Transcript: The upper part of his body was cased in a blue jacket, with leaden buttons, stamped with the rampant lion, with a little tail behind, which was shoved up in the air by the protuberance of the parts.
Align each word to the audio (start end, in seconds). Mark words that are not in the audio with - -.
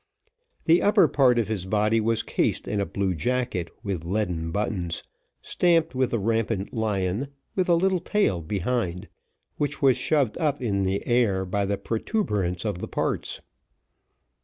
The 0.65 0.81
upper 0.81 1.07
part 1.07 1.37
of 1.37 1.47
his 1.47 1.67
body 1.67 2.01
was 2.01 2.23
cased 2.23 2.67
in 2.67 2.79
a 2.81 2.87
blue 2.87 3.13
jacket, 3.13 3.69
with 3.83 4.03
leaden 4.03 4.49
buttons, 4.49 5.03
stamped 5.43 5.93
with 5.93 6.09
the 6.09 6.17
rampant 6.17 6.73
lion, 6.73 7.27
with 7.55 7.69
a 7.69 7.75
little 7.75 7.99
tail 7.99 8.41
behind, 8.41 9.09
which 9.57 9.79
was 9.79 9.97
shoved 9.97 10.39
up 10.39 10.59
in 10.59 10.81
the 10.81 11.05
air 11.05 11.45
by 11.45 11.65
the 11.65 11.77
protuberance 11.77 12.65
of 12.65 12.79
the 12.79 12.87
parts. 12.87 13.41